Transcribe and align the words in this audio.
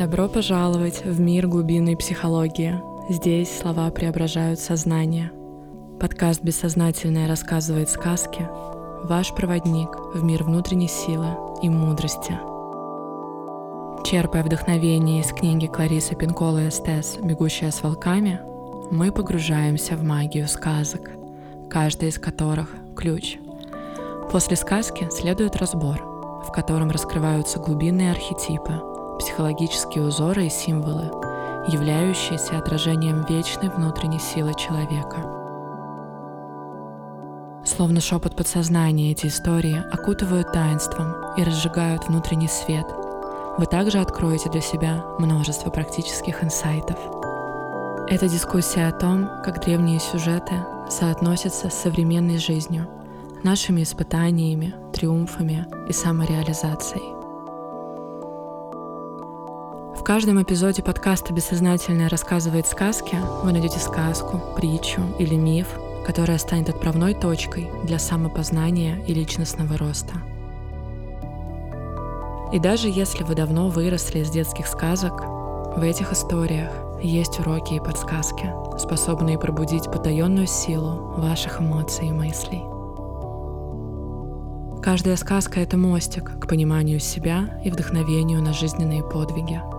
Добро 0.00 0.28
пожаловать 0.28 1.04
в 1.04 1.20
мир 1.20 1.46
глубинной 1.46 1.94
психологии. 1.94 2.74
Здесь 3.10 3.54
слова 3.54 3.90
преображают 3.90 4.58
сознание. 4.58 5.30
Подкаст 6.00 6.42
«Бессознательное» 6.42 7.28
рассказывает 7.28 7.90
сказки. 7.90 8.48
Ваш 9.04 9.34
проводник 9.34 9.90
в 10.14 10.24
мир 10.24 10.44
внутренней 10.44 10.88
силы 10.88 11.26
и 11.60 11.68
мудрости. 11.68 12.32
Черпая 14.02 14.42
вдохновение 14.42 15.20
из 15.20 15.26
книги 15.34 15.66
Кларисы 15.66 16.14
Пинкола 16.14 16.66
«Эстес. 16.66 17.18
Бегущая 17.22 17.70
с 17.70 17.82
волками», 17.82 18.40
мы 18.90 19.12
погружаемся 19.12 19.96
в 19.96 20.02
магию 20.02 20.48
сказок, 20.48 21.10
каждая 21.68 22.08
из 22.08 22.18
которых— 22.18 22.74
ключ. 22.96 23.36
После 24.32 24.56
сказки 24.56 25.08
следует 25.10 25.56
разбор, 25.56 25.98
в 26.48 26.50
котором 26.52 26.90
раскрываются 26.90 27.58
глубинные 27.58 28.12
архетипы, 28.12 28.80
психологические 29.20 30.04
узоры 30.04 30.46
и 30.46 30.50
символы, 30.50 31.10
являющиеся 31.68 32.58
отражением 32.58 33.24
вечной 33.28 33.68
внутренней 33.68 34.18
силы 34.18 34.54
человека. 34.54 35.36
Словно 37.64 38.00
шепот 38.00 38.34
подсознания 38.34 39.12
эти 39.12 39.26
истории 39.26 39.84
окутывают 39.92 40.52
таинством 40.52 41.14
и 41.36 41.44
разжигают 41.44 42.08
внутренний 42.08 42.48
свет. 42.48 42.86
Вы 43.58 43.66
также 43.66 43.98
откроете 43.98 44.48
для 44.48 44.62
себя 44.62 45.04
множество 45.18 45.70
практических 45.70 46.42
инсайтов. 46.42 46.98
Это 48.08 48.26
дискуссия 48.26 48.88
о 48.88 48.92
том, 48.92 49.28
как 49.44 49.62
древние 49.62 50.00
сюжеты 50.00 50.54
соотносятся 50.88 51.68
с 51.68 51.74
современной 51.74 52.38
жизнью, 52.38 52.88
нашими 53.44 53.82
испытаниями, 53.82 54.74
триумфами 54.92 55.66
и 55.88 55.92
самореализацией. 55.92 57.19
В 60.00 60.02
каждом 60.02 60.42
эпизоде 60.42 60.82
подкаста 60.82 61.34
«Бессознательное 61.34 62.08
рассказывает 62.08 62.66
сказки» 62.66 63.18
вы 63.44 63.52
найдете 63.52 63.78
сказку, 63.78 64.40
притчу 64.56 65.02
или 65.18 65.34
миф, 65.34 65.68
которая 66.06 66.38
станет 66.38 66.70
отправной 66.70 67.12
точкой 67.12 67.68
для 67.84 67.98
самопознания 67.98 69.04
и 69.06 69.12
личностного 69.12 69.76
роста. 69.76 70.14
И 72.50 72.58
даже 72.58 72.88
если 72.88 73.24
вы 73.24 73.34
давно 73.34 73.68
выросли 73.68 74.20
из 74.20 74.30
детских 74.30 74.68
сказок, 74.68 75.20
в 75.76 75.82
этих 75.82 76.12
историях 76.12 76.72
есть 77.02 77.38
уроки 77.38 77.74
и 77.74 77.78
подсказки, 77.78 78.50
способные 78.78 79.38
пробудить 79.38 79.84
потаенную 79.84 80.46
силу 80.46 81.12
ваших 81.18 81.60
эмоций 81.60 82.08
и 82.08 82.12
мыслей. 82.12 82.62
Каждая 84.82 85.16
сказка— 85.16 85.60
это 85.60 85.76
мостик 85.76 86.40
к 86.40 86.48
пониманию 86.48 87.00
себя 87.00 87.60
и 87.62 87.70
вдохновению 87.70 88.40
на 88.40 88.54
жизненные 88.54 89.02
подвиги— 89.04 89.60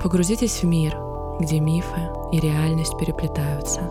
Погрузитесь 0.00 0.62
в 0.62 0.64
мир, 0.64 0.96
где 1.40 1.58
мифы 1.58 2.08
и 2.30 2.38
реальность 2.38 2.96
переплетаются, 2.98 3.90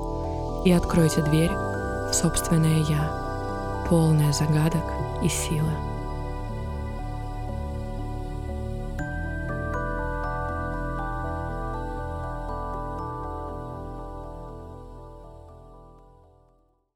и 0.63 0.71
откройте 0.71 1.21
дверь 1.21 1.51
в 1.51 2.13
собственное 2.13 2.79
«Я», 2.89 3.85
полное 3.89 4.31
загадок 4.31 4.83
и 5.21 5.27
силы. 5.27 5.96